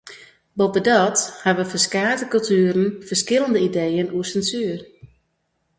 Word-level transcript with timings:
Boppedat 0.61 1.21
hawwe 1.43 1.65
ferskate 1.73 2.25
kultueren 2.33 2.89
ferskillende 3.09 3.61
ideeën 3.69 4.11
oer 4.17 4.27
sensuer. 4.33 4.79